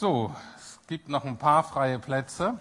[0.00, 2.56] So, es gibt noch ein paar freie Plätze.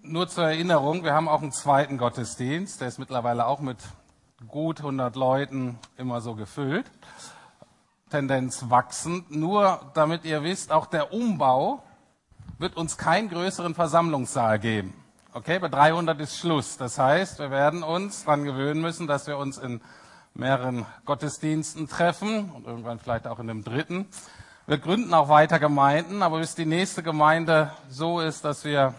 [0.00, 3.76] Nur zur Erinnerung, wir haben auch einen zweiten Gottesdienst, der ist mittlerweile auch mit
[4.48, 6.90] gut 100 Leuten immer so gefüllt.
[8.08, 9.30] Tendenz wachsend.
[9.30, 11.82] Nur damit ihr wisst, auch der Umbau
[12.58, 14.94] wird uns keinen größeren Versammlungssaal geben.
[15.34, 16.78] Okay, bei 300 ist Schluss.
[16.78, 19.82] Das heißt, wir werden uns daran gewöhnen müssen, dass wir uns in
[20.34, 24.06] mehreren Gottesdiensten treffen und irgendwann vielleicht auch in dem dritten.
[24.66, 28.94] Wir gründen auch weiter Gemeinden, aber bis die nächste Gemeinde so ist, dass wir,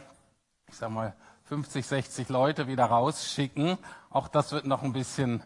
[0.67, 1.13] ich sag mal,
[1.45, 3.77] 50, 60 Leute wieder rausschicken,
[4.09, 5.43] auch das wird noch ein bisschen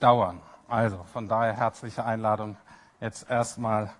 [0.00, 0.40] dauern.
[0.68, 2.56] Also von daher herzliche Einladung,
[3.00, 3.92] jetzt erstmal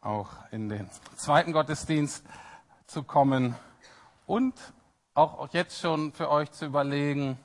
[0.00, 2.24] auch in den zweiten Gottesdienst
[2.86, 3.56] zu kommen
[4.26, 4.54] und
[5.14, 7.38] auch jetzt schon für euch zu überlegen,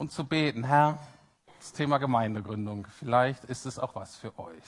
[0.00, 0.98] und zu beten, Herr,
[1.58, 4.64] das Thema Gemeindegründung, vielleicht ist es auch was für euch.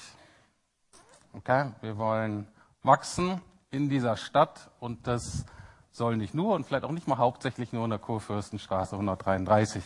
[1.32, 2.46] Okay, wir wollen
[2.82, 5.46] wachsen in dieser Stadt und das
[5.90, 9.82] soll nicht nur und vielleicht auch nicht mal hauptsächlich nur in der Kurfürstenstraße 133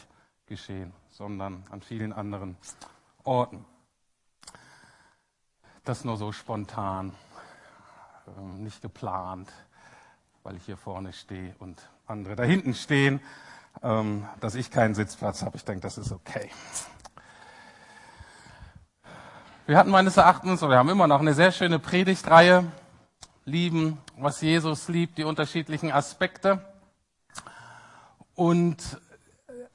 [0.47, 2.56] geschehen, sondern an vielen anderen
[3.23, 3.65] Orten.
[5.84, 7.12] Das nur so spontan,
[8.37, 9.53] ähm, nicht geplant,
[10.43, 13.21] weil ich hier vorne stehe und andere da hinten stehen
[13.83, 15.57] ähm, dass ich keinen Sitzplatz habe.
[15.57, 16.51] Ich denke, das ist okay.
[19.67, 22.65] Wir hatten meines Erachtens, oder wir haben immer noch eine sehr schöne Predigtreihe.
[23.45, 26.61] Lieben, was Jesus liebt, die unterschiedlichen Aspekte.
[28.35, 29.01] Und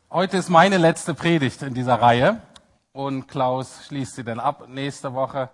[0.10, 2.42] heute ist meine letzte Predigt in dieser Reihe.
[2.94, 5.50] Und Klaus schließt sie dann ab nächste Woche.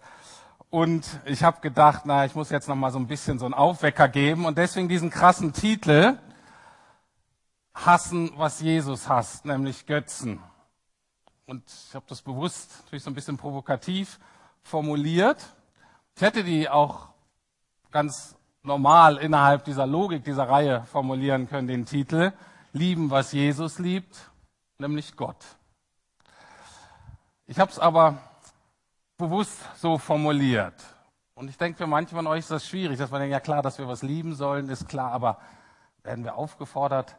[0.69, 3.53] Und ich habe gedacht, na, ich muss jetzt noch mal so ein bisschen so einen
[3.53, 6.17] Aufwecker geben und deswegen diesen krassen Titel
[7.87, 10.39] hassen, was Jesus hasst, nämlich Götzen.
[11.45, 14.19] Und ich habe das bewusst natürlich so ein bisschen provokativ
[14.61, 15.55] formuliert.
[16.15, 17.07] Ich hätte die auch
[17.89, 22.33] ganz normal innerhalb dieser Logik dieser Reihe formulieren können, den Titel
[22.73, 24.29] Lieben, was Jesus liebt,
[24.77, 25.43] nämlich Gott.
[27.45, 28.17] Ich habe es aber
[29.17, 30.75] bewusst so formuliert.
[31.33, 33.61] Und ich denke, für manche von euch ist das schwierig, dass man denkt, ja klar,
[33.61, 35.39] dass wir was lieben sollen, ist klar, aber
[36.03, 37.15] werden wir aufgefordert,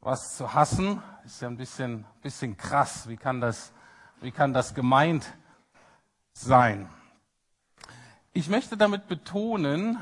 [0.00, 3.08] was zu hassen, ist ja ein bisschen, bisschen krass.
[3.08, 3.72] Wie kann, das,
[4.20, 5.26] wie kann das gemeint
[6.32, 6.88] sein?
[8.32, 9.98] Ich möchte damit betonen,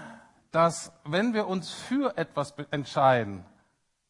[0.50, 3.44] dass wenn wir uns für etwas entscheiden,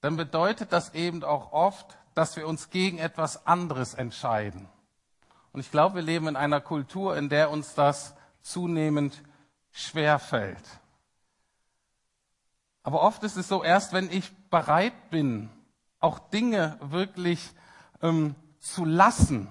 [0.00, 4.68] dann bedeutet das eben auch oft, dass wir uns gegen etwas anderes entscheiden.
[5.52, 9.22] Und ich glaube, wir leben in einer Kultur, in der uns das zunehmend
[9.70, 10.80] schwerfällt.
[12.82, 15.48] Aber oft ist es so, erst wenn ich bereit bin,
[16.04, 17.50] auch Dinge wirklich
[18.02, 19.48] ähm, zu lassen,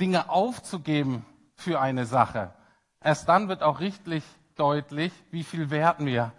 [0.00, 2.54] Dinge aufzugeben für eine Sache.
[3.02, 4.24] Erst dann wird auch richtig
[4.56, 6.32] deutlich, wie viel wert mir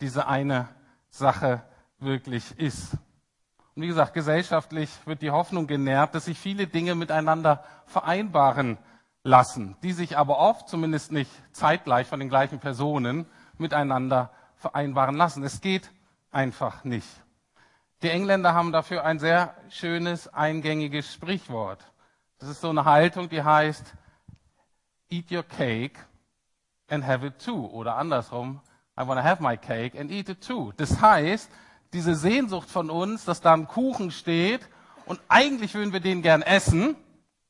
[0.00, 0.68] diese eine
[1.10, 1.62] Sache
[2.00, 2.94] wirklich ist.
[3.74, 8.78] Und wie gesagt, gesellschaftlich wird die Hoffnung genährt, dass sich viele Dinge miteinander vereinbaren
[9.22, 13.26] lassen, die sich aber oft, zumindest nicht zeitgleich von den gleichen Personen,
[13.58, 15.44] miteinander vereinbaren lassen.
[15.44, 15.92] Es geht
[16.32, 17.21] einfach nicht.
[18.02, 21.78] Die Engländer haben dafür ein sehr schönes, eingängiges Sprichwort.
[22.40, 23.94] Das ist so eine Haltung, die heißt,
[25.08, 26.00] eat your cake
[26.88, 27.66] and have it too.
[27.66, 28.60] Oder andersrum,
[28.98, 30.72] I want to have my cake and eat it too.
[30.76, 31.48] Das heißt,
[31.92, 34.68] diese Sehnsucht von uns, dass da ein Kuchen steht
[35.06, 36.96] und eigentlich würden wir den gern essen,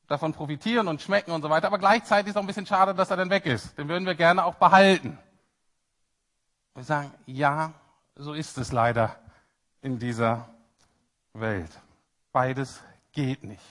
[0.06, 2.94] davon profitieren und schmecken und so weiter, aber gleichzeitig ist es auch ein bisschen schade,
[2.94, 3.78] dass er dann weg ist.
[3.78, 5.16] Den würden wir gerne auch behalten.
[6.74, 7.72] Wir sagen, ja,
[8.16, 9.16] so ist es leider
[9.82, 10.48] in dieser
[11.34, 11.70] Welt.
[12.32, 12.80] Beides
[13.12, 13.62] geht nicht.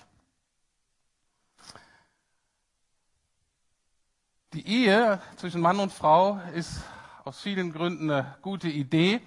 [4.53, 6.81] Die Ehe zwischen Mann und Frau ist
[7.23, 9.21] aus vielen Gründen eine gute Idee,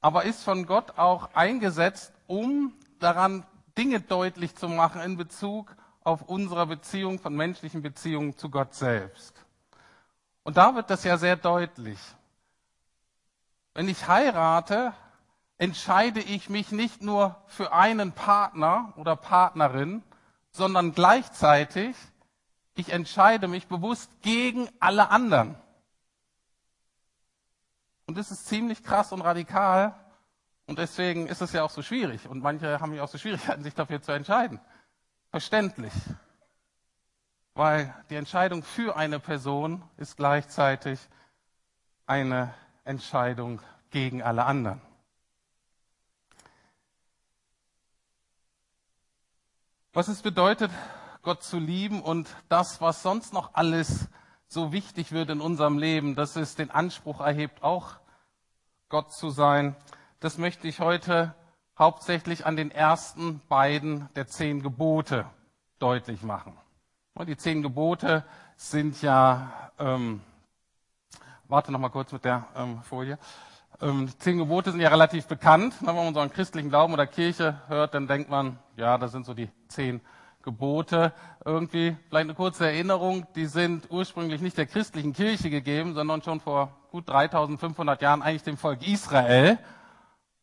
[0.00, 3.46] aber ist von Gott auch eingesetzt, um daran
[3.78, 9.44] Dinge deutlich zu machen in Bezug auf unsere Beziehung von menschlichen Beziehungen zu Gott selbst.
[10.42, 11.98] Und da wird das ja sehr deutlich.
[13.74, 14.92] Wenn ich heirate,
[15.62, 20.02] entscheide ich mich nicht nur für einen Partner oder Partnerin,
[20.50, 21.94] sondern gleichzeitig,
[22.74, 25.54] ich entscheide mich bewusst gegen alle anderen.
[28.06, 29.94] Und das ist ziemlich krass und radikal.
[30.66, 32.28] Und deswegen ist es ja auch so schwierig.
[32.28, 34.58] Und manche haben ja auch so Schwierigkeiten, sich dafür zu entscheiden.
[35.30, 35.92] Verständlich.
[37.54, 40.98] Weil die Entscheidung für eine Person ist gleichzeitig
[42.06, 44.80] eine Entscheidung gegen alle anderen.
[49.94, 50.70] Was es bedeutet,
[51.20, 54.08] Gott zu lieben und das, was sonst noch alles
[54.48, 57.96] so wichtig wird in unserem Leben, dass es den Anspruch erhebt, auch
[58.88, 59.76] Gott zu sein,
[60.18, 61.34] das möchte ich heute
[61.78, 65.26] hauptsächlich an den ersten beiden der zehn Gebote
[65.78, 66.56] deutlich machen.
[67.26, 68.24] Die zehn Gebote
[68.56, 70.22] sind ja, ähm,
[71.48, 73.18] warte noch mal kurz mit der ähm, Folie.
[73.82, 75.74] Ähm, zehn Gebote sind ja relativ bekannt.
[75.80, 79.34] Wenn man unseren christlichen Glauben oder Kirche hört, dann denkt man, ja, das sind so
[79.34, 80.00] die zehn
[80.42, 81.12] Gebote.
[81.44, 86.38] Irgendwie, vielleicht eine kurze Erinnerung, die sind ursprünglich nicht der christlichen Kirche gegeben, sondern schon
[86.38, 89.58] vor gut 3500 Jahren eigentlich dem Volk Israel.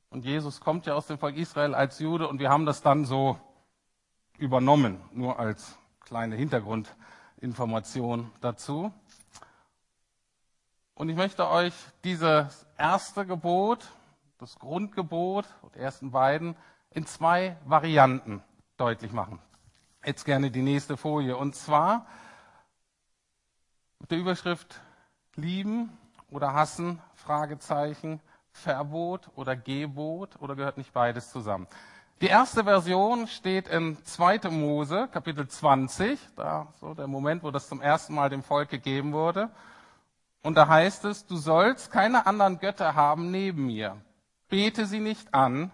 [0.09, 3.05] Und Jesus kommt ja aus dem Volk Israel als Jude und wir haben das dann
[3.05, 3.39] so
[4.37, 8.91] übernommen, nur als kleine Hintergrundinformation dazu.
[10.99, 11.73] Und ich möchte euch
[12.03, 13.87] dieses erste Gebot,
[14.37, 16.57] das Grundgebot, die ersten beiden,
[16.89, 18.43] in zwei Varianten
[18.75, 19.39] deutlich machen.
[20.03, 21.37] Jetzt gerne die nächste Folie.
[21.37, 22.05] Und zwar
[23.99, 24.81] mit der Überschrift
[25.35, 25.97] lieben
[26.31, 28.19] oder hassen, Fragezeichen,
[28.51, 31.67] Verbot oder Gebot oder gehört nicht beides zusammen?
[32.19, 34.49] Die erste Version steht in 2.
[34.49, 39.13] Mose, Kapitel 20, da so der Moment, wo das zum ersten Mal dem Volk gegeben
[39.13, 39.49] wurde.
[40.41, 43.97] Und da heißt es, du sollst keine anderen Götter haben neben mir.
[44.47, 45.71] Bete sie nicht an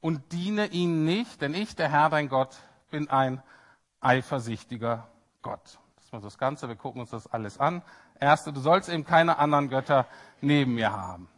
[0.00, 2.56] und diene ihnen nicht, denn ich, der Herr, dein Gott,
[2.90, 3.42] bin ein
[4.00, 5.08] eifersüchtiger
[5.40, 5.78] Gott.
[5.96, 7.82] Das ist mal das Ganze, wir gucken uns das alles an.
[8.20, 10.06] Erste, du sollst eben keine anderen Götter
[10.40, 11.28] neben mir haben.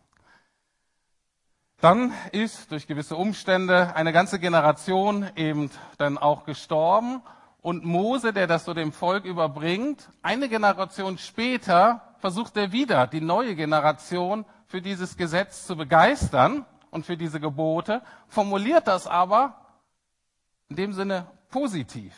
[1.81, 7.23] Dann ist durch gewisse Umstände eine ganze Generation eben dann auch gestorben
[7.61, 13.21] und Mose, der das so dem Volk überbringt, eine Generation später versucht er wieder, die
[13.21, 19.59] neue Generation für dieses Gesetz zu begeistern und für diese Gebote, formuliert das aber
[20.71, 22.15] in dem Sinne positiv.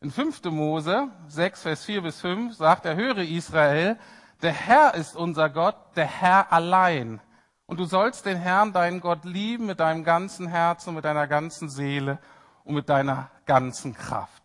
[0.00, 0.44] In 5.
[0.44, 3.98] Mose 6, Vers 4 bis 5 sagt er, höre Israel,
[4.42, 7.20] der Herr ist unser Gott, der Herr allein.
[7.66, 11.68] Und du sollst den Herrn, deinen Gott, lieben mit deinem ganzen Herzen, mit deiner ganzen
[11.68, 12.20] Seele
[12.62, 14.44] und mit deiner ganzen Kraft.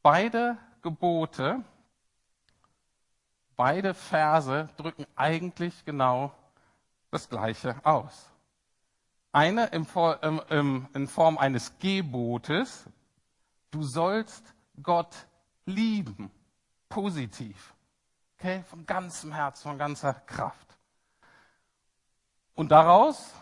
[0.00, 1.64] Beide Gebote,
[3.56, 6.32] beide Verse drücken eigentlich genau
[7.10, 8.30] das Gleiche aus.
[9.32, 12.84] Eine in Form eines Gebotes,
[13.70, 15.26] du sollst Gott
[15.66, 16.30] lieben,
[16.88, 17.74] positiv,
[18.38, 20.76] okay, von ganzem Herzen, von ganzer Kraft.
[22.54, 23.34] Und daraus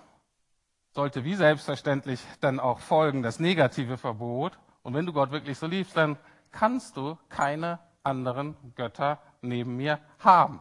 [0.93, 4.59] sollte wie selbstverständlich dann auch folgen das negative Verbot.
[4.83, 6.17] Und wenn du Gott wirklich so liebst, dann
[6.51, 10.61] kannst du keine anderen Götter neben mir haben.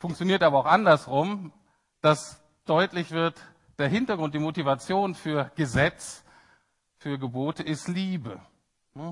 [0.00, 1.52] Funktioniert aber auch andersrum,
[2.00, 3.40] dass deutlich wird,
[3.78, 6.24] der Hintergrund, die Motivation für Gesetz,
[6.98, 8.40] für Gebote ist Liebe.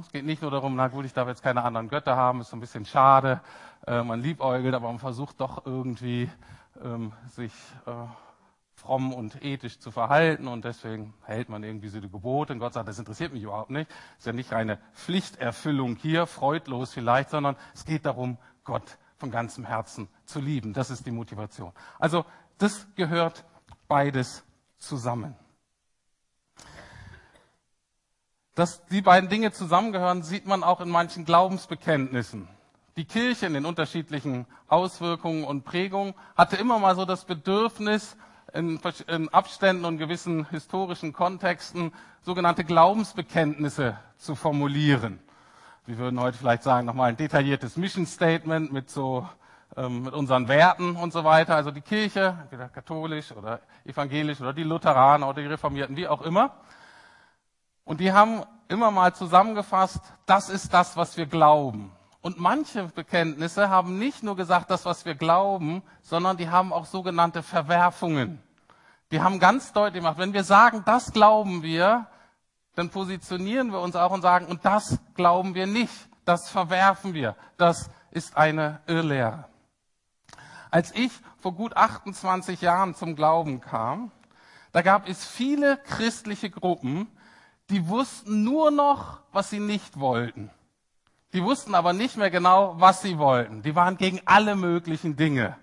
[0.01, 2.51] Es geht nicht nur darum, na gut, ich darf jetzt keine anderen Götter haben, ist
[2.51, 3.41] so ein bisschen schade,
[3.87, 6.31] äh, man liebäugelt, aber man versucht doch irgendwie
[6.83, 7.53] ähm, sich
[7.87, 7.91] äh,
[8.83, 12.75] fromm und ethisch zu verhalten und deswegen hält man irgendwie so die Gebote und Gott
[12.75, 13.91] sagt, das interessiert mich überhaupt nicht.
[14.19, 19.65] Ist ja nicht reine Pflichterfüllung hier, freudlos vielleicht, sondern es geht darum, Gott von ganzem
[19.65, 20.73] Herzen zu lieben.
[20.73, 21.73] Das ist die Motivation.
[21.99, 22.25] Also
[22.59, 23.45] das gehört
[23.87, 24.45] beides
[24.79, 25.37] zusammen.
[28.55, 32.49] Dass die beiden Dinge zusammengehören, sieht man auch in manchen Glaubensbekenntnissen.
[32.97, 38.17] Die Kirche in den unterschiedlichen Auswirkungen und Prägungen hatte immer mal so das Bedürfnis,
[38.53, 41.93] in, Abständen und gewissen historischen Kontexten
[42.23, 45.21] sogenannte Glaubensbekenntnisse zu formulieren.
[45.87, 49.29] Wir würden heute vielleicht sagen, nochmal ein detailliertes Mission Statement mit so
[49.77, 51.57] ähm, mit unseren Werten und so weiter.
[51.57, 56.23] Also die Kirche, entweder katholisch oder evangelisch oder die Lutheraner oder die Reformierten, wie auch
[56.23, 56.57] immer.
[57.85, 61.91] Und die haben immer mal zusammengefasst, das ist das, was wir glauben.
[62.23, 66.87] Und manche Bekenntnisse haben nicht nur gesagt, das, was wir glauben, sondern die haben auch
[66.87, 68.41] sogenannte Verwerfungen.
[69.11, 72.07] Die haben ganz deutlich gemacht, wenn wir sagen, das glauben wir,
[72.77, 75.93] dann positionieren wir uns auch und sagen, und das glauben wir nicht,
[76.25, 79.45] das verwerfen wir, das ist eine Irrlehre.
[80.71, 84.13] Als ich vor gut 28 Jahren zum Glauben kam,
[84.71, 87.09] da gab es viele christliche Gruppen,
[87.69, 90.51] die wussten nur noch, was sie nicht wollten.
[91.33, 93.63] Die wussten aber nicht mehr genau, was sie wollten.
[93.63, 95.57] Die waren gegen alle möglichen Dinge.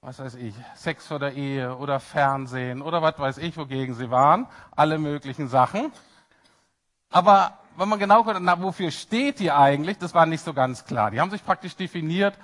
[0.00, 4.10] Was weiß ich, Sex vor der Ehe oder Fernsehen oder was weiß ich, wogegen sie
[4.10, 4.46] waren.
[4.72, 5.92] Alle möglichen Sachen.
[7.10, 10.84] Aber wenn man genau guckt, na, wofür steht die eigentlich, das war nicht so ganz
[10.84, 11.12] klar.
[11.12, 12.36] Die haben sich praktisch definiert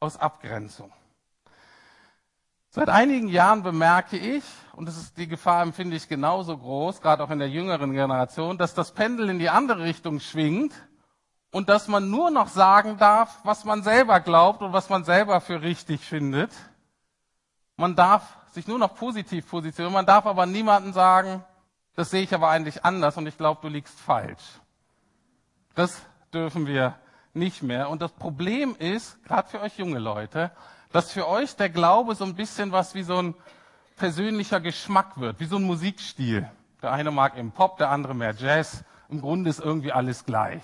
[0.00, 0.92] aus Abgrenzung.
[2.68, 4.42] Seit einigen Jahren bemerke ich,
[4.74, 8.58] und das ist die Gefahr, empfinde ich genauso groß, gerade auch in der jüngeren Generation,
[8.58, 10.72] dass das Pendel in die andere Richtung schwingt
[11.52, 15.40] und dass man nur noch sagen darf, was man selber glaubt und was man selber
[15.40, 16.50] für richtig findet.
[17.76, 21.44] Man darf sich nur noch positiv positionieren, man darf aber niemandem sagen,
[21.94, 24.42] das sehe ich aber eigentlich anders und ich glaube, du liegst falsch.
[25.74, 26.94] Das dürfen wir
[27.34, 27.90] nicht mehr.
[27.90, 30.50] Und das Problem ist, gerade für euch junge Leute,
[30.90, 33.34] dass für euch der Glaube so ein bisschen was wie so ein
[33.96, 36.50] persönlicher Geschmack wird, wie so ein Musikstil.
[36.80, 38.84] Der eine mag im Pop, der andere mehr Jazz.
[39.10, 40.62] Im Grunde ist irgendwie alles gleich.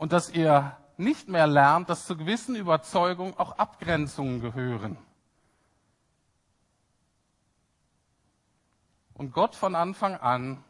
[0.00, 4.96] Und dass ihr nicht mehr lernt, dass zu gewissen Überzeugungen auch Abgrenzungen gehören.
[9.12, 10.64] Und Gott von Anfang an,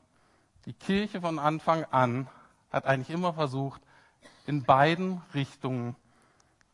[0.64, 2.26] die Kirche von Anfang an,
[2.72, 3.80] hat eigentlich immer versucht,
[4.46, 5.94] in beiden Richtungen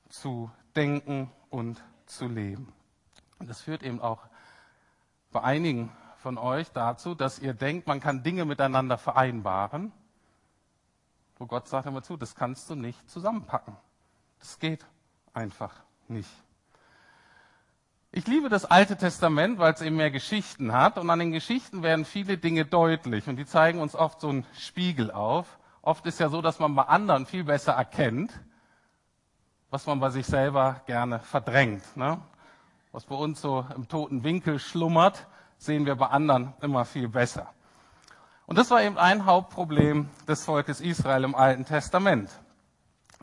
[0.08, 2.72] zu denken und zu leben.
[3.38, 4.22] Und das führt eben auch
[5.30, 9.92] bei einigen von euch dazu, dass ihr denkt, man kann Dinge miteinander vereinbaren,
[11.38, 13.76] wo Gott sagt immer zu, das kannst du nicht zusammenpacken.
[14.38, 14.86] Das geht
[15.32, 15.74] einfach
[16.08, 16.30] nicht.
[18.12, 21.82] Ich liebe das Alte Testament, weil es eben mehr Geschichten hat und an den Geschichten
[21.82, 25.58] werden viele Dinge deutlich und die zeigen uns oft so einen Spiegel auf.
[25.82, 28.32] Oft ist ja so, dass man bei anderen viel besser erkennt,
[29.70, 31.96] was man bei sich selber gerne verdrängt.
[31.96, 32.18] Ne?
[32.92, 35.26] Was bei uns so im toten Winkel schlummert,
[35.58, 37.52] sehen wir bei anderen immer viel besser.
[38.46, 42.30] Und das war eben ein Hauptproblem des Volkes Israel im Alten Testament.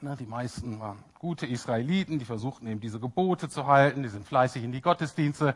[0.01, 4.27] Na, die meisten waren gute Israeliten, die versuchten eben diese Gebote zu halten, die sind
[4.27, 5.55] fleißig in die Gottesdienste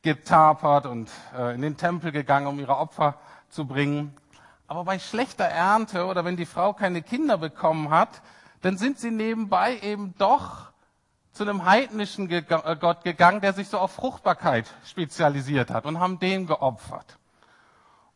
[0.00, 3.18] getapert und äh, in den Tempel gegangen, um ihre Opfer
[3.50, 4.16] zu bringen.
[4.66, 8.22] Aber bei schlechter Ernte oder wenn die Frau keine Kinder bekommen hat,
[8.62, 10.72] dann sind sie nebenbei eben doch
[11.32, 12.42] zu einem heidnischen äh,
[12.80, 17.18] Gott gegangen, der sich so auf Fruchtbarkeit spezialisiert hat und haben den geopfert.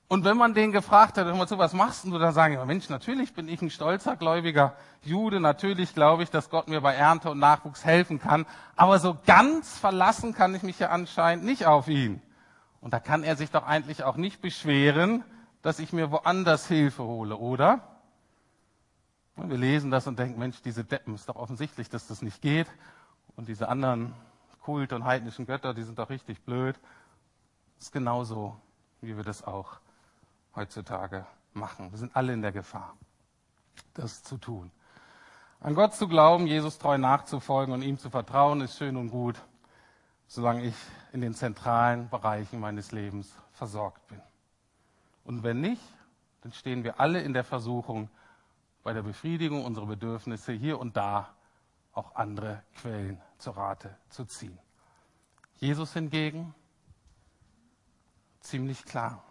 [0.08, 2.16] Und wenn man den gefragt hat, hör zu, was machst du?
[2.16, 5.40] Dann sagen, ja, Mensch, natürlich bin ich ein stolzer, gläubiger Jude.
[5.40, 8.46] Natürlich glaube ich, dass Gott mir bei Ernte und Nachwuchs helfen kann.
[8.76, 12.22] Aber so ganz verlassen kann ich mich ja anscheinend nicht auf ihn.
[12.80, 15.24] Und da kann er sich doch eigentlich auch nicht beschweren,
[15.62, 17.80] dass ich mir woanders Hilfe hole, oder?
[19.34, 22.40] Und wir lesen das und denken, Mensch, diese Deppen, ist doch offensichtlich, dass das nicht
[22.42, 22.68] geht.
[23.34, 24.14] Und diese anderen
[24.62, 26.76] Kult- und heidnischen Götter, die sind doch richtig blöd.
[27.76, 28.56] Das ist genauso,
[29.00, 29.80] wie wir das auch
[30.56, 31.90] heutzutage machen.
[31.92, 32.96] Wir sind alle in der Gefahr,
[33.94, 34.70] das zu tun.
[35.60, 39.40] An Gott zu glauben, Jesus treu nachzufolgen und ihm zu vertrauen, ist schön und gut,
[40.26, 40.74] solange ich
[41.12, 44.20] in den zentralen Bereichen meines Lebens versorgt bin.
[45.24, 45.82] Und wenn nicht,
[46.42, 48.08] dann stehen wir alle in der Versuchung,
[48.82, 51.34] bei der Befriedigung unserer Bedürfnisse hier und da
[51.92, 54.56] auch andere Quellen zur Rate zu ziehen.
[55.56, 56.54] Jesus hingegen
[58.40, 59.24] ziemlich klar.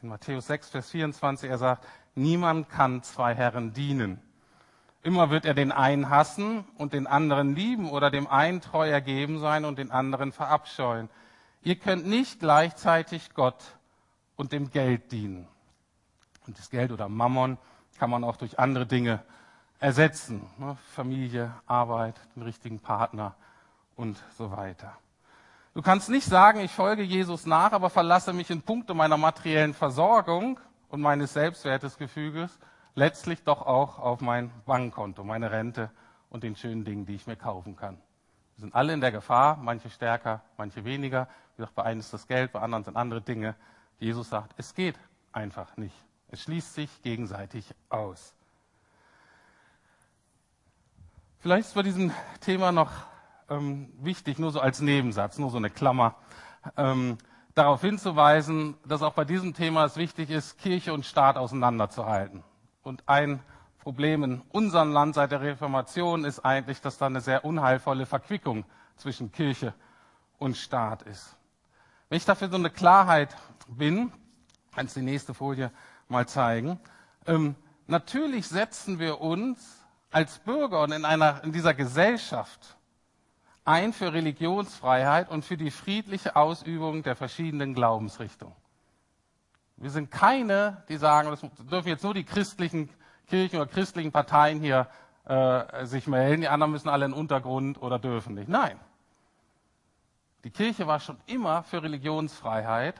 [0.00, 4.22] In Matthäus 6, Vers 24, er sagt, niemand kann zwei Herren dienen.
[5.02, 9.40] Immer wird er den einen hassen und den anderen lieben oder dem einen treu ergeben
[9.40, 11.08] sein und den anderen verabscheuen.
[11.62, 13.76] Ihr könnt nicht gleichzeitig Gott
[14.36, 15.48] und dem Geld dienen.
[16.46, 17.58] Und das Geld oder Mammon
[17.98, 19.22] kann man auch durch andere Dinge
[19.80, 20.48] ersetzen.
[20.58, 20.76] Ne?
[20.92, 23.34] Familie, Arbeit, den richtigen Partner
[23.96, 24.96] und so weiter.
[25.78, 29.74] Du kannst nicht sagen, ich folge Jesus nach, aber verlasse mich in puncto meiner materiellen
[29.74, 30.58] Versorgung
[30.88, 32.58] und meines Selbstwertesgefüges
[32.96, 35.92] letztlich doch auch auf mein Bankkonto, meine Rente
[36.30, 37.94] und den schönen Dingen, die ich mir kaufen kann.
[38.56, 41.28] Wir sind alle in der Gefahr, manche stärker, manche weniger.
[41.54, 43.54] Wie gesagt, bei einem ist das Geld, bei anderen sind andere Dinge.
[44.00, 44.98] Jesus sagt, es geht
[45.30, 45.94] einfach nicht.
[46.26, 48.34] Es schließt sich gegenseitig aus.
[51.38, 52.90] Vielleicht ist bei diesem Thema noch
[53.48, 56.14] ähm, wichtig, nur so als Nebensatz, nur so eine Klammer,
[56.76, 57.18] ähm,
[57.54, 62.44] darauf hinzuweisen, dass auch bei diesem Thema es wichtig ist, Kirche und Staat auseinanderzuhalten.
[62.82, 63.40] Und ein
[63.78, 68.64] Problem in unserem Land seit der Reformation ist eigentlich, dass da eine sehr unheilvolle Verquickung
[68.96, 69.74] zwischen Kirche
[70.38, 71.36] und Staat ist.
[72.08, 73.36] Wenn ich dafür so eine Klarheit
[73.66, 74.12] bin,
[74.74, 75.70] kann ich die nächste Folie
[76.08, 76.80] mal zeigen.
[77.26, 77.54] Ähm,
[77.86, 82.77] natürlich setzen wir uns als Bürger und in, einer, in dieser Gesellschaft
[83.68, 88.56] ein für Religionsfreiheit und für die friedliche Ausübung der verschiedenen Glaubensrichtungen.
[89.76, 92.88] Wir sind keine, die sagen, das dürfen jetzt nur die christlichen
[93.28, 94.88] Kirchen oder christlichen Parteien hier
[95.26, 98.48] äh, sich melden, die anderen müssen alle in den Untergrund oder dürfen nicht.
[98.48, 98.80] Nein.
[100.44, 102.94] Die Kirche war schon immer für Religionsfreiheit.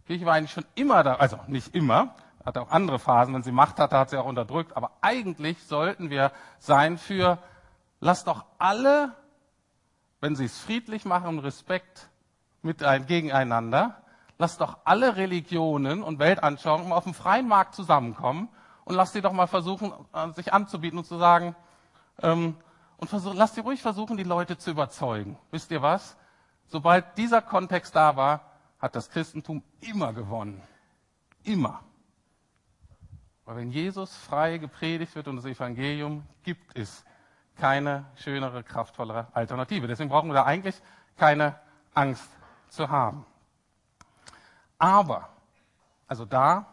[0.00, 3.42] Die Kirche war eigentlich schon immer da, also nicht immer, hatte auch andere Phasen, wenn
[3.42, 7.38] sie Macht hatte, hat sie auch unterdrückt, aber eigentlich sollten wir sein für,
[8.00, 9.14] lasst doch alle
[10.20, 12.08] wenn sie es friedlich machen, Respekt
[12.62, 14.02] mit ein, gegeneinander.
[14.38, 18.48] Lass doch alle Religionen und Weltanschauungen mal auf dem freien Markt zusammenkommen
[18.84, 21.56] und lass sie doch mal versuchen, äh, sich anzubieten und zu sagen,
[22.22, 22.56] ähm,
[22.98, 25.38] und versuch, lass sie ruhig versuchen, die Leute zu überzeugen.
[25.50, 26.16] Wisst ihr was?
[26.66, 28.40] Sobald dieser Kontext da war,
[28.78, 30.62] hat das Christentum immer gewonnen.
[31.44, 31.82] Immer.
[33.44, 37.04] Weil wenn Jesus frei gepredigt wird und das Evangelium, gibt es
[37.56, 39.86] keine schönere, kraftvollere Alternative.
[39.86, 40.80] Deswegen brauchen wir da eigentlich
[41.16, 41.58] keine
[41.94, 42.28] Angst
[42.68, 43.24] zu haben.
[44.78, 45.28] Aber,
[46.06, 46.66] also da,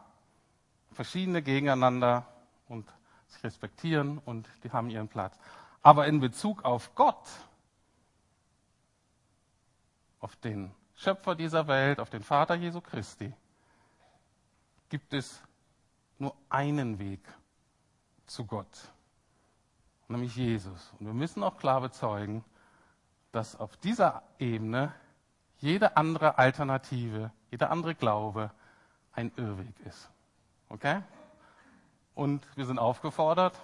[0.92, 2.26] verschiedene gegeneinander
[2.68, 2.92] und
[3.28, 5.38] sich respektieren und die haben ihren Platz.
[5.82, 7.28] Aber in Bezug auf Gott,
[10.20, 13.34] auf den Schöpfer dieser Welt, auf den Vater Jesu Christi,
[14.90, 15.42] gibt es
[16.20, 17.22] nur einen Weg
[18.28, 18.92] zu Gott,
[20.14, 20.94] nämlich Jesus.
[21.00, 22.44] Und wir müssen auch klar bezeugen,
[23.32, 24.94] dass auf dieser Ebene
[25.58, 28.52] jede andere Alternative, jeder andere Glaube
[29.12, 30.10] ein Irrweg ist.
[30.70, 31.02] Okay?
[32.16, 33.60] Und wir sind aufgefordert,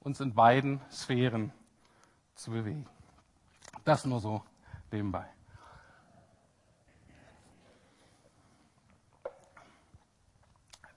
[0.00, 1.52] uns in beiden Sphären
[2.34, 2.86] zu bewegen.
[3.84, 4.42] Das nur so
[4.90, 5.26] nebenbei.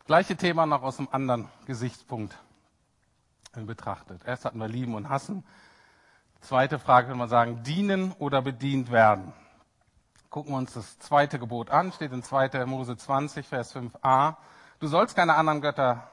[0.06, 2.38] Gleiche Thema noch aus einem anderen Gesichtspunkt
[3.64, 4.22] betrachtet.
[4.26, 5.44] Erst hatten wir lieben und hassen.
[6.42, 9.34] Zweite Frage kann man sagen, dienen oder bedient werden.
[10.30, 12.66] Gucken wir uns das zweite Gebot an, steht in 2.
[12.66, 14.36] Mose 20, Vers 5a.
[14.80, 16.10] Du sollst keine anderen Götter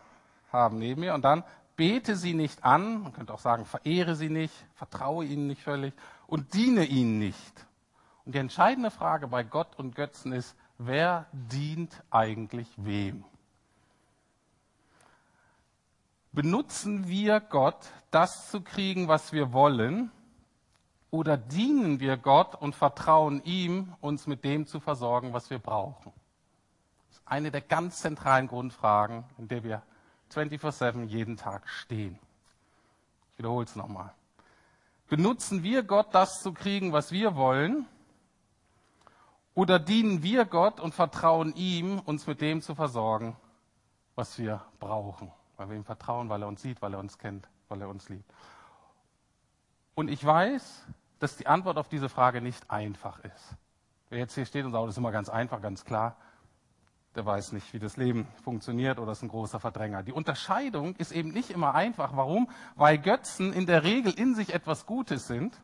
[0.52, 1.14] haben neben mir.
[1.14, 1.42] Und dann
[1.76, 5.94] bete sie nicht an, man könnte auch sagen, verehre sie nicht, vertraue ihnen nicht völlig
[6.26, 7.66] und diene ihnen nicht.
[8.24, 13.24] Und die entscheidende Frage bei Gott und Götzen ist, wer dient eigentlich wem?
[16.32, 20.10] Benutzen wir Gott, das zu kriegen, was wir wollen,
[21.10, 26.10] oder dienen wir Gott und vertrauen ihm, uns mit dem zu versorgen, was wir brauchen?
[27.10, 29.82] Das ist eine der ganz zentralen Grundfragen, in der wir
[30.32, 32.18] 24-7 jeden Tag stehen.
[33.32, 34.14] Ich wiederhole es nochmal.
[35.08, 37.84] Benutzen wir Gott, das zu kriegen, was wir wollen?
[39.54, 43.36] Oder dienen wir Gott und vertrauen ihm, uns mit dem zu versorgen,
[44.14, 45.30] was wir brauchen?
[45.62, 48.08] Weil wir ihm vertrauen, weil er uns sieht, weil er uns kennt, weil er uns
[48.08, 48.28] liebt.
[49.94, 50.84] Und ich weiß,
[51.20, 53.54] dass die Antwort auf diese Frage nicht einfach ist.
[54.10, 56.16] Wer jetzt hier steht und sagt, das ist immer ganz einfach, ganz klar,
[57.14, 60.02] der weiß nicht, wie das Leben funktioniert oder ist ein großer Verdränger.
[60.02, 62.16] Die Unterscheidung ist eben nicht immer einfach.
[62.16, 62.50] Warum?
[62.74, 65.56] Weil Götzen in der Regel in sich etwas Gutes sind,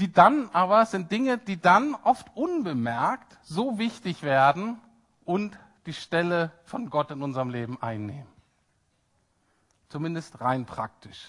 [0.00, 4.78] die dann aber sind Dinge, die dann oft unbemerkt so wichtig werden
[5.24, 8.35] und die Stelle von Gott in unserem Leben einnehmen.
[9.88, 11.28] Zumindest rein praktisch.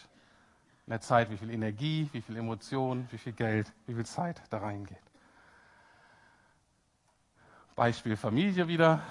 [0.85, 4.41] In der Zeit, wie viel Energie, wie viel Emotion, wie viel Geld, wie viel Zeit
[4.49, 4.97] da reingeht.
[7.75, 9.01] Beispiel Familie wieder.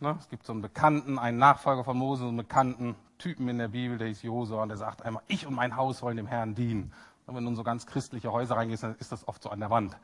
[0.00, 3.58] Ne, es gibt so einen Bekannten, einen Nachfolger von Mose, so einen bekannten Typen in
[3.58, 6.26] der Bibel, der ist Josua, und der sagt einmal, ich und mein Haus wollen dem
[6.26, 6.92] Herrn dienen.
[7.26, 9.60] Und wenn du in so ganz christliche Häuser reingehst, dann ist das oft so an
[9.60, 9.96] der Wand.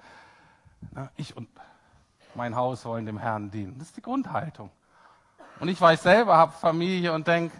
[0.93, 1.49] Ne, ich und
[2.35, 3.79] mein Haus wollen dem Herrn dienen.
[3.79, 4.71] Das ist die Grundhaltung.
[5.61, 7.57] Und ich weiß selber, habe Familie und denke,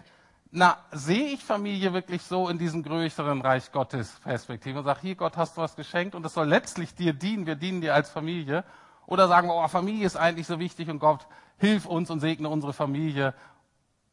[0.51, 5.15] na, sehe ich Familie wirklich so in diesem größeren Reich Gottes Perspektive und sage, hier
[5.15, 8.09] Gott, hast du was geschenkt und das soll letztlich dir dienen, wir dienen dir als
[8.09, 8.63] Familie.
[9.05, 11.27] Oder sagen wir, oh, Familie ist eigentlich so wichtig und Gott,
[11.57, 13.33] hilf uns und segne unsere Familie.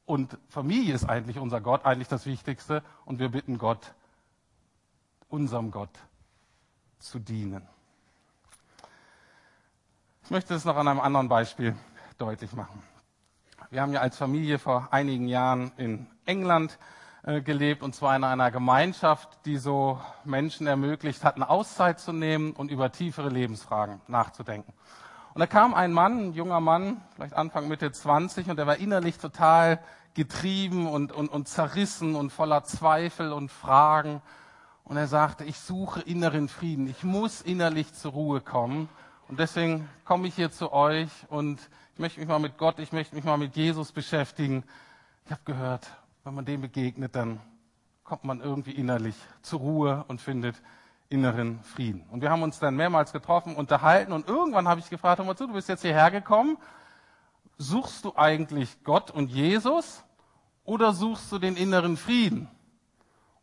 [0.05, 2.83] Und Familie ist eigentlich unser Gott, eigentlich das Wichtigste.
[3.05, 3.95] Und wir bitten Gott,
[5.29, 5.97] unserem Gott
[6.99, 7.67] zu dienen.
[10.25, 11.75] Ich möchte es noch an einem anderen Beispiel
[12.19, 12.83] deutlich machen.
[13.73, 16.79] Wir haben ja als Familie vor einigen Jahren in England
[17.23, 22.13] äh, gelebt und zwar in einer Gemeinschaft, die so Menschen ermöglicht hat, eine Auszeit zu
[22.13, 24.75] nehmen und über tiefere Lebensfragen nachzudenken.
[25.33, 28.77] Und da kam ein Mann, ein junger Mann, vielleicht Anfang, Mitte 20, und der war
[28.77, 29.83] innerlich total
[30.13, 34.21] getrieben und, und, und zerrissen und voller Zweifel und Fragen.
[34.85, 36.89] Und er sagte, ich suche inneren Frieden.
[36.89, 38.91] Ich muss innerlich zur Ruhe kommen.
[39.29, 41.61] Und deswegen komme ich hier zu euch und
[41.95, 44.65] ich möchte mich mal mit Gott, ich möchte mich mal mit Jesus beschäftigen.
[45.25, 45.89] Ich habe gehört,
[46.25, 47.41] wenn man dem begegnet, dann
[48.05, 50.57] kommt man irgendwie innerlich zur Ruhe und findet
[51.09, 52.05] inneren Frieden.
[52.11, 55.37] Und wir haben uns dann mehrmals getroffen, unterhalten und irgendwann habe ich gefragt, hör mal
[55.37, 56.57] zu, du bist jetzt hierher gekommen,
[57.59, 60.03] suchst du eigentlich Gott und Jesus
[60.65, 62.49] oder suchst du den inneren Frieden?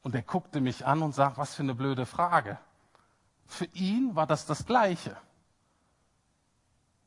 [0.02, 2.58] Und er guckte mich an und sagt, was für eine blöde Frage.
[3.46, 5.18] Für ihn war das das Gleiche.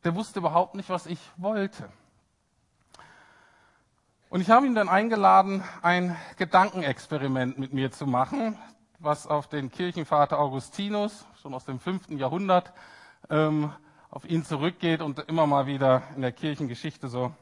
[0.04, 1.88] Der wusste überhaupt nicht, was ich wollte.
[4.30, 8.58] Und ich habe ihn dann eingeladen, ein Gedankenexperiment mit mir zu machen,
[8.98, 12.72] was auf den Kirchenvater Augustinus schon aus dem fünften Jahrhundert
[13.30, 13.72] ähm,
[14.10, 17.32] auf ihn zurückgeht und immer mal wieder in der Kirchengeschichte so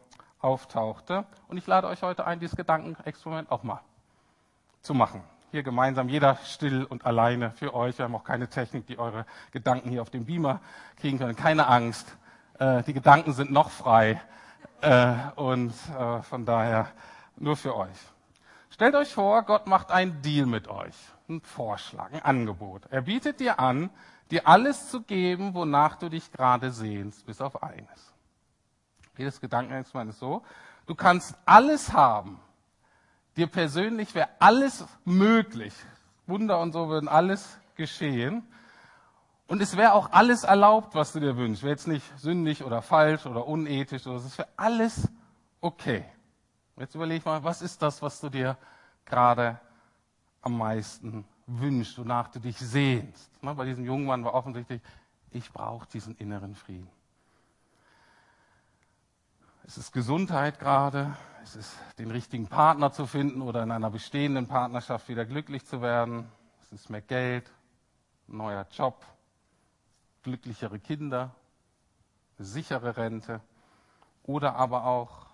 [0.41, 1.25] auftauchte.
[1.49, 3.81] Und ich lade euch heute ein, dieses Gedankenexperiment auch mal
[4.83, 5.23] zu machen.
[5.51, 7.99] Hier gemeinsam, jeder still und alleine für euch.
[7.99, 10.61] Wir haben auch keine Technik, die eure Gedanken hier auf dem Beamer
[10.97, 11.37] kriegen können.
[11.37, 12.17] Keine Angst.
[12.61, 14.21] Äh, die Gedanken sind noch frei.
[14.83, 16.89] Äh, und äh, von daher
[17.37, 17.99] nur für euch.
[18.71, 20.95] Stellt euch vor, Gott macht einen Deal mit euch.
[21.29, 22.83] Ein Vorschlag, ein Angebot.
[22.91, 23.91] Er bietet dir an,
[24.31, 28.13] dir alles zu geben, wonach du dich gerade sehnst, bis auf eines.
[29.17, 30.43] Jedes Gedankenexperiment ist so.
[30.87, 32.41] Du kannst alles haben.
[33.37, 35.75] Dir persönlich wäre alles möglich.
[36.27, 38.47] Wunder und so würden alles geschehen.
[39.51, 41.65] Und es wäre auch alles erlaubt, was du dir wünschst.
[41.65, 44.07] Wäre jetzt nicht sündig oder falsch oder unethisch.
[44.07, 45.09] Oder es wäre alles
[45.61, 46.05] okay.
[46.77, 48.57] Jetzt überleg mal, was ist das, was du dir
[49.05, 49.59] gerade
[50.41, 53.29] am meisten wünschst, wonach du dich sehnst?
[53.43, 54.81] Bei diesem jungen Mann war offensichtlich,
[55.33, 56.89] ich brauche diesen inneren Frieden.
[59.65, 64.47] Es ist Gesundheit gerade, es ist den richtigen Partner zu finden oder in einer bestehenden
[64.47, 66.31] Partnerschaft wieder glücklich zu werden.
[66.63, 67.51] Es ist mehr Geld,
[68.29, 69.05] ein neuer Job,
[70.23, 71.35] glücklichere Kinder,
[72.39, 73.41] eine sichere Rente
[74.23, 75.27] oder aber auch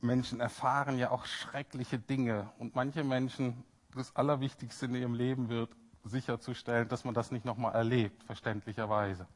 [0.00, 5.70] Menschen erfahren ja auch schreckliche Dinge und manche Menschen, das Allerwichtigste in ihrem Leben wird,
[6.04, 9.28] sicherzustellen, dass man das nicht nochmal erlebt, verständlicherweise.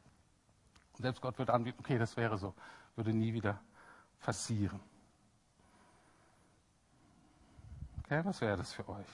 [0.94, 2.54] Und selbst Gott wird anbieten, okay, das wäre so,
[2.96, 3.60] würde nie wieder
[4.20, 4.80] passieren.
[8.02, 9.06] Okay, was wäre das für euch?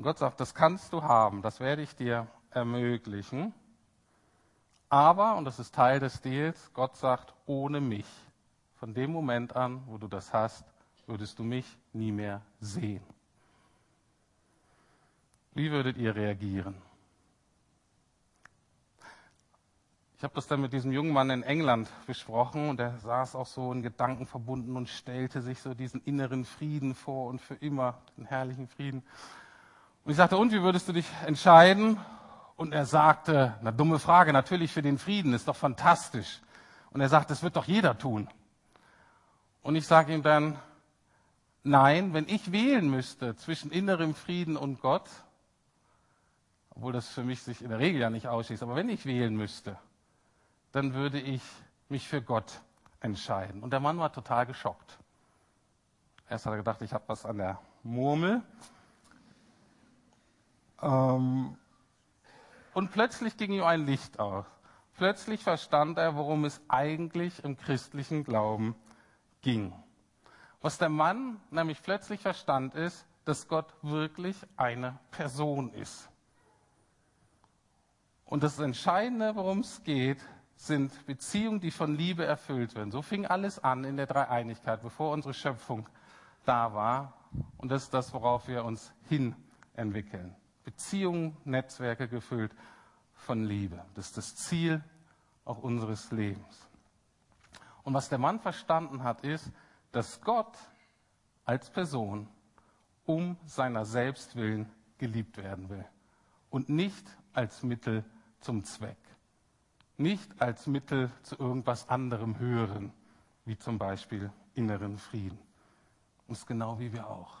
[0.00, 3.52] Und Gott sagt, das kannst du haben, das werde ich dir ermöglichen.
[4.88, 8.06] Aber, und das ist Teil des Deals, Gott sagt, ohne mich.
[8.76, 10.64] Von dem Moment an, wo du das hast,
[11.06, 13.02] würdest du mich nie mehr sehen.
[15.52, 16.76] Wie würdet ihr reagieren?
[20.16, 23.46] Ich habe das dann mit diesem jungen Mann in England besprochen und er saß auch
[23.46, 27.98] so in Gedanken verbunden und stellte sich so diesen inneren Frieden vor und für immer
[28.16, 29.02] den herrlichen Frieden.
[30.04, 31.98] Und ich sagte, und wie würdest du dich entscheiden?
[32.56, 36.40] Und er sagte, na dumme Frage, natürlich für den Frieden, ist doch fantastisch.
[36.90, 38.28] Und er sagt, das wird doch jeder tun.
[39.62, 40.58] Und ich sage ihm dann,
[41.62, 45.08] nein, wenn ich wählen müsste zwischen innerem Frieden und Gott,
[46.70, 49.36] obwohl das für mich sich in der Regel ja nicht ausschließt, aber wenn ich wählen
[49.36, 49.78] müsste,
[50.72, 51.42] dann würde ich
[51.88, 52.60] mich für Gott
[53.00, 53.62] entscheiden.
[53.62, 54.98] Und der Mann war total geschockt.
[56.28, 58.42] Erst hat er gedacht, ich habe was an der Murmel.
[60.82, 61.56] Ähm,
[62.74, 64.46] und plötzlich ging ihm ein Licht auf.
[64.96, 68.74] Plötzlich verstand er, worum es eigentlich im christlichen Glauben
[69.42, 69.72] ging.
[70.60, 76.08] Was der Mann nämlich plötzlich verstand, ist, dass Gott wirklich eine Person ist.
[78.24, 80.18] Und das Entscheidende, worum es geht,
[80.54, 82.90] sind Beziehungen, die von Liebe erfüllt werden.
[82.90, 85.88] So fing alles an in der Dreieinigkeit, bevor unsere Schöpfung
[86.44, 87.14] da war.
[87.56, 89.34] Und das ist das, worauf wir uns hin
[89.74, 90.36] entwickeln.
[90.70, 92.54] Beziehungen, Netzwerke gefüllt
[93.14, 93.84] von Liebe.
[93.94, 94.82] Das ist das Ziel
[95.44, 96.68] auch unseres Lebens.
[97.82, 99.50] Und was der Mann verstanden hat, ist,
[99.92, 100.56] dass Gott
[101.44, 102.28] als Person
[103.04, 105.84] um seiner selbst willen geliebt werden will
[106.50, 108.04] und nicht als Mittel
[108.40, 108.96] zum Zweck
[110.00, 112.92] nicht als Mittel zu irgendwas anderem hören,
[113.44, 115.38] wie zum Beispiel inneren Frieden.
[116.26, 117.39] Und es ist genau wie wir auch.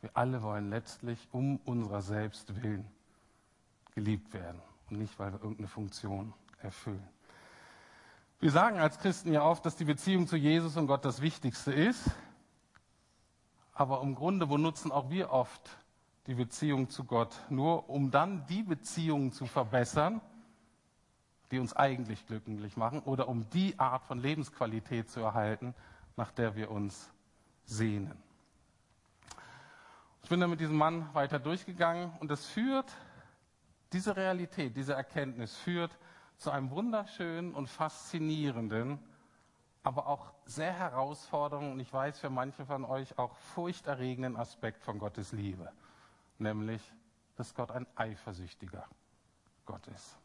[0.00, 2.86] Wir alle wollen letztlich um unserer selbst willen
[3.94, 7.06] geliebt werden und nicht, weil wir irgendeine Funktion erfüllen.
[8.38, 11.72] Wir sagen als Christen ja oft, dass die Beziehung zu Jesus und Gott das Wichtigste
[11.72, 12.10] ist.
[13.74, 15.68] Aber im Grunde benutzen auch wir oft
[16.26, 20.20] die Beziehung zu Gott nur, um dann die Beziehungen zu verbessern,
[21.50, 25.74] die uns eigentlich glücklich machen oder um die Art von Lebensqualität zu erhalten,
[26.16, 27.10] nach der wir uns
[27.64, 28.16] sehnen.
[30.30, 32.88] Ich bin dann mit diesem Mann weiter durchgegangen und es führt,
[33.92, 35.90] diese Realität, diese Erkenntnis führt
[36.36, 39.00] zu einem wunderschönen und faszinierenden,
[39.82, 45.00] aber auch sehr herausfordernden und ich weiß für manche von euch auch furchterregenden Aspekt von
[45.00, 45.72] Gottes Liebe,
[46.38, 46.80] nämlich,
[47.34, 48.86] dass Gott ein eifersüchtiger
[49.66, 50.16] Gott ist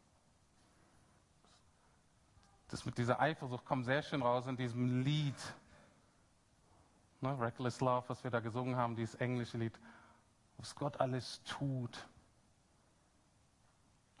[2.68, 5.34] das mit dieser Eifersucht kommt sehr schön raus in diesem Lied.
[7.20, 9.78] Ne, Reckless Love, was wir da gesungen haben, dieses englische Lied.
[10.58, 12.08] Was Gott alles tut,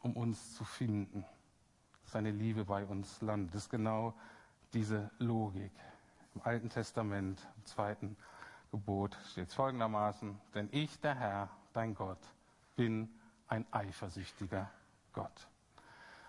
[0.02, 1.24] um uns zu finden.
[2.04, 3.54] Seine Liebe bei uns landet.
[3.54, 4.14] Das ist genau
[4.72, 5.72] diese Logik.
[6.34, 8.16] Im Alten Testament, im zweiten
[8.70, 12.18] Gebot steht es folgendermaßen, denn ich, der Herr, dein Gott,
[12.76, 13.08] bin
[13.48, 14.70] ein eifersüchtiger
[15.12, 15.48] Gott.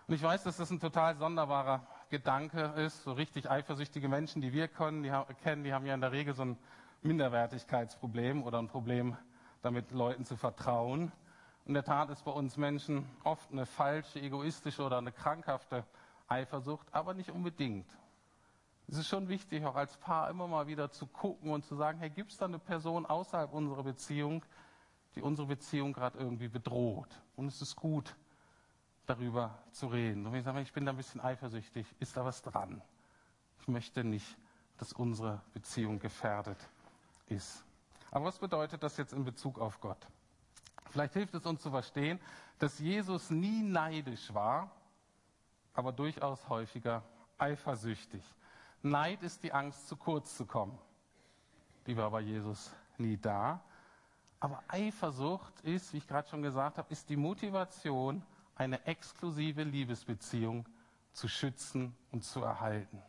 [0.08, 3.04] Und ich weiß, dass das ein total sonderbarer Gedanke ist.
[3.04, 5.12] So richtig eifersüchtige Menschen, die wir kennen, die,
[5.43, 6.58] kennen, die haben ja in der Regel so ein
[7.02, 9.17] Minderwertigkeitsproblem oder ein Problem
[9.62, 11.12] damit, Leuten zu vertrauen.
[11.65, 15.84] In der Tat ist bei uns Menschen oft eine falsche, egoistische oder eine krankhafte
[16.28, 17.86] Eifersucht, aber nicht unbedingt.
[18.88, 22.00] Es ist schon wichtig, auch als Paar immer mal wieder zu gucken und zu sagen,
[22.00, 24.46] hey, gibt es da eine Person außerhalb unserer Beziehung,
[25.15, 27.10] die unsere Beziehung gerade irgendwie bedroht?
[27.36, 28.15] Und es ist gut,
[29.08, 30.28] darüber zu reden.
[30.28, 32.82] Und ich sage, ich bin da ein bisschen eifersüchtig, ist da was dran?
[33.62, 34.38] Ich möchte nicht,
[34.78, 36.60] dass unsere Beziehung gefährdet
[37.28, 37.63] ist.
[38.12, 40.08] Aber was bedeutet das jetzt in Bezug auf Gott?
[40.91, 42.20] Vielleicht hilft es uns zu verstehen,
[42.60, 44.72] dass Jesus nie neidisch war,
[45.74, 47.04] aber durchaus häufiger
[47.38, 48.24] eifersüchtig.
[48.82, 50.78] Neid ist die Angst, zu kurz zu kommen.
[51.86, 53.62] Die war bei Jesus nie da.
[54.39, 58.24] Aber Eifersucht ist, wie ich gerade schon gesagt habe, ist die Motivation,
[58.58, 60.67] eine exklusive Liebesbeziehung
[61.13, 63.02] zu schützen und zu erhalten.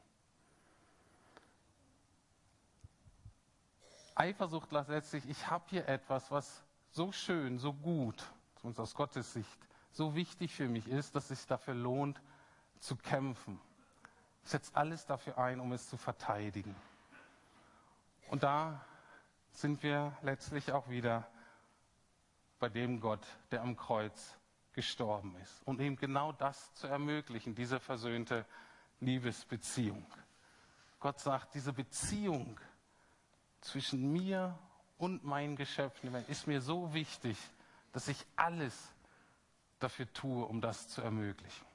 [4.14, 8.24] Eifersucht letztlich, ich habe hier etwas, was so schön, so gut,
[8.56, 9.58] zumindest aus Gottes Sicht,
[9.92, 12.20] so wichtig für mich ist, dass es sich dafür lohnt,
[12.80, 13.60] zu kämpfen.
[14.44, 16.74] Ich setze alles dafür ein, um es zu verteidigen.
[18.28, 18.84] Und da
[19.52, 21.26] sind wir letztlich auch wieder
[22.58, 24.36] bei dem Gott, der am Kreuz
[24.78, 25.60] gestorben ist.
[25.64, 28.46] Und ihm genau das zu ermöglichen, diese versöhnte
[29.00, 30.06] Liebesbeziehung.
[31.00, 32.60] Gott sagt, diese Beziehung
[33.60, 34.56] zwischen mir
[34.96, 37.36] und meinen Geschöpfen ist mir so wichtig,
[37.90, 38.94] dass ich alles
[39.80, 41.66] dafür tue, um das zu ermöglichen.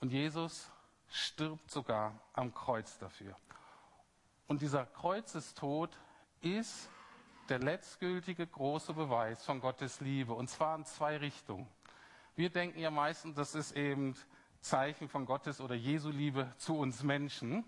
[0.00, 0.70] Und Jesus
[1.10, 3.36] stirbt sogar am Kreuz dafür.
[4.46, 5.98] Und dieser Kreuzestod
[6.40, 6.88] ist
[7.50, 10.32] der letztgültige große Beweis von Gottes Liebe.
[10.32, 11.66] Und zwar in zwei Richtungen.
[12.36, 14.14] Wir denken ja meistens, das ist eben
[14.60, 17.64] Zeichen von Gottes oder Jesu Liebe zu uns Menschen,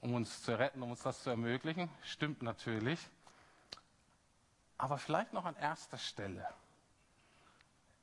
[0.00, 1.88] um uns zu retten, um uns das zu ermöglichen.
[2.02, 2.98] Stimmt natürlich.
[4.78, 6.46] Aber vielleicht noch an erster Stelle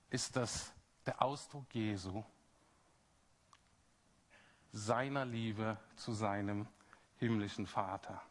[0.10, 0.74] ist das
[1.06, 2.24] der Ausdruck Jesu
[4.72, 6.68] seiner Liebe zu seinem
[7.18, 8.22] himmlischen Vater.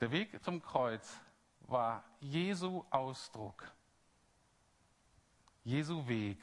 [0.00, 1.20] Der Weg zum Kreuz
[1.62, 3.70] war Jesu Ausdruck,
[5.68, 6.38] Jesu Weg,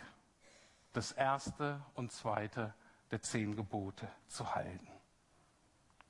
[0.93, 2.75] das erste und zweite
[3.09, 4.87] der zehn Gebote zu halten.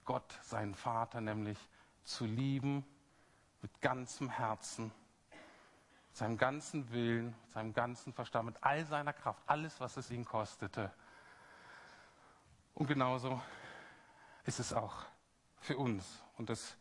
[0.04, 1.58] Gott, seinen Vater, nämlich
[2.04, 2.86] zu lieben
[3.62, 4.92] mit ganzem Herzen,
[6.12, 10.92] seinem ganzen Willen, seinem ganzen Verstand, mit all seiner Kraft, alles, was es ihn kostete.
[12.74, 13.42] Und genauso
[14.44, 15.06] ist es auch
[15.62, 16.22] für uns.
[16.38, 16.76] Und es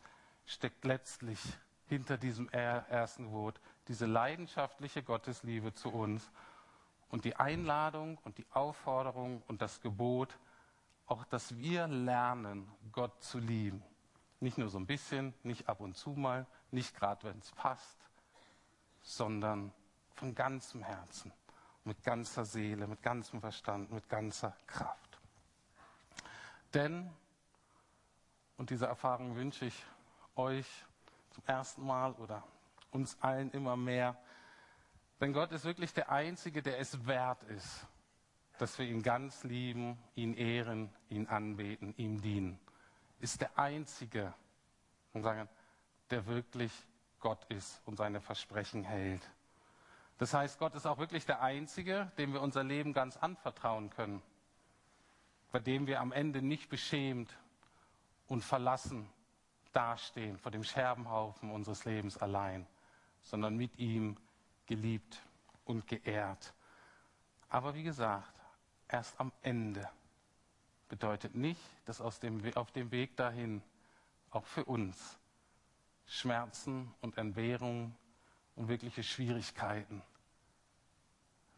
[0.45, 1.39] steckt letztlich
[1.87, 6.31] hinter diesem ersten Wort diese leidenschaftliche Gottesliebe zu uns
[7.09, 10.37] und die Einladung und die Aufforderung und das Gebot,
[11.05, 13.83] auch dass wir lernen, Gott zu lieben.
[14.39, 17.97] Nicht nur so ein bisschen, nicht ab und zu mal, nicht gerade wenn es passt,
[19.01, 19.71] sondern
[20.15, 21.31] von ganzem Herzen,
[21.83, 25.19] mit ganzer Seele, mit ganzem Verstand, mit ganzer Kraft.
[26.73, 27.09] Denn,
[28.57, 29.85] und diese Erfahrung wünsche ich
[30.35, 30.67] euch
[31.29, 32.43] zum ersten Mal oder
[32.95, 34.17] uns allen immer mehr,
[35.19, 37.85] denn Gott ist wirklich der Einzige, der es wert ist,
[38.57, 42.59] dass wir ihn ganz lieben, ihn ehren, ihn anbeten, ihm dienen.
[43.19, 44.33] Ist der Einzige,
[45.13, 45.47] und sagen,
[46.09, 46.71] der wirklich
[47.19, 49.21] Gott ist und seine Versprechen hält.
[50.17, 54.21] Das heißt, Gott ist auch wirklich der Einzige, dem wir unser Leben ganz anvertrauen können,
[55.51, 57.37] bei dem wir am Ende nicht beschämt
[58.27, 59.09] und verlassen
[59.73, 62.65] dastehen vor dem Scherbenhaufen unseres Lebens allein,
[63.25, 64.15] sondern mit ihm
[64.67, 65.21] geliebt
[65.65, 66.53] und geehrt.
[67.49, 68.33] Aber wie gesagt,
[68.87, 69.89] erst am Ende
[70.87, 73.61] bedeutet nicht, dass dem, auf dem Weg dahin
[74.29, 75.19] auch für uns
[76.05, 77.95] Schmerzen und Entbehrungen
[78.55, 80.01] und wirkliche Schwierigkeiten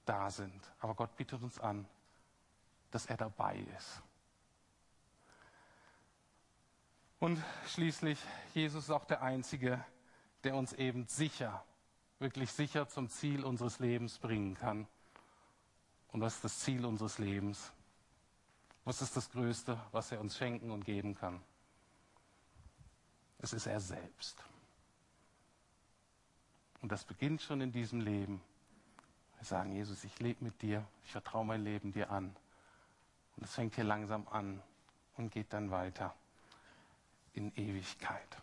[0.05, 0.61] da sind.
[0.79, 1.85] Aber Gott bietet uns an,
[2.91, 4.01] dass er dabei ist.
[7.19, 8.19] Und schließlich,
[8.53, 9.83] Jesus ist auch der Einzige,
[10.43, 11.63] der uns eben sicher,
[12.19, 14.87] wirklich sicher zum Ziel unseres Lebens bringen kann.
[16.11, 17.71] Und was ist das Ziel unseres Lebens?
[18.85, 21.41] Was ist das Größte, was er uns schenken und geben kann?
[23.39, 24.43] Es ist er selbst.
[26.81, 28.41] Und das beginnt schon in diesem Leben.
[29.37, 32.35] Wir sagen, Jesus, ich lebe mit dir, ich vertraue mein Leben dir an.
[33.35, 34.61] Und es fängt hier langsam an
[35.17, 36.15] und geht dann weiter
[37.33, 38.37] in Ewigkeit.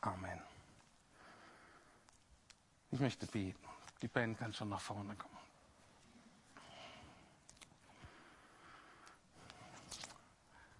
[0.00, 0.55] Amen.
[2.96, 3.68] Ich möchte beten.
[4.00, 5.36] Die Band kann schon nach vorne kommen.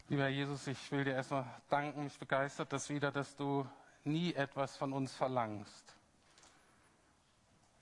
[0.09, 3.69] Lieber Jesus, ich will dir erstmal danken, mich begeistert das wieder, dass du
[4.05, 5.95] nie etwas von uns verlangst,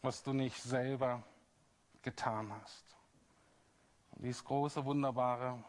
[0.02, 1.22] was du nicht selber
[2.02, 2.96] getan hast.
[4.10, 5.62] Und dieses große, wunderbare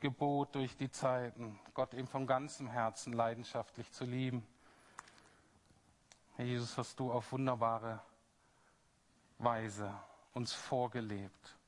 [0.00, 4.46] Gebot durch die Zeiten, Gott eben von ganzem Herzen leidenschaftlich zu lieben.
[6.38, 8.00] Herr Jesus, hast du auf wunderbare
[9.36, 9.92] Weise
[10.32, 11.58] uns vorgelebt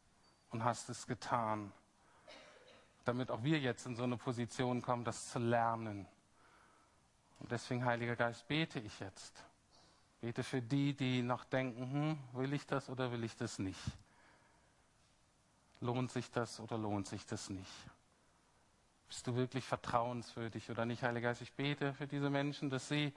[0.48, 1.70] und hast es getan
[3.04, 6.06] damit auch wir jetzt in so eine Position kommen, das zu lernen.
[7.40, 9.44] Und deswegen, Heiliger Geist, bete ich jetzt.
[10.20, 13.80] Bete für die, die noch denken, hm, will ich das oder will ich das nicht?
[15.80, 17.72] Lohnt sich das oder lohnt sich das nicht?
[19.08, 21.40] Bist du wirklich vertrauenswürdig oder nicht, Heiliger Geist?
[21.40, 23.12] Ich bete für diese Menschen, dass sie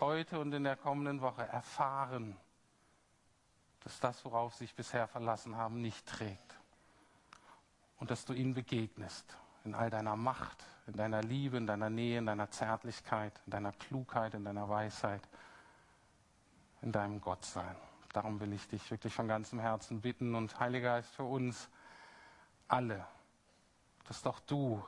[0.00, 2.36] heute und in der kommenden Woche erfahren,
[3.80, 6.58] dass das, worauf sie sich bisher verlassen haben, nicht trägt
[7.98, 12.18] und dass du ihnen begegnest in all deiner Macht, in deiner Liebe, in deiner Nähe,
[12.18, 15.22] in deiner Zärtlichkeit, in deiner Klugheit, in deiner Weisheit,
[16.82, 17.76] in deinem Gottsein.
[18.12, 21.68] Darum will ich dich wirklich von ganzem Herzen bitten und Heiliger Geist für uns
[22.68, 23.06] alle,
[24.08, 24.84] dass doch du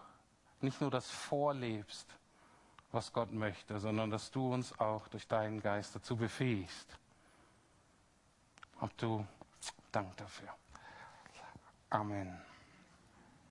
[0.61, 2.07] nicht nur das vorlebst,
[2.92, 6.98] was Gott möchte, sondern dass du uns auch durch deinen Geist dazu befähigst.
[8.81, 9.27] Ob du
[9.92, 10.48] Dank dafür.
[11.90, 12.47] Amen.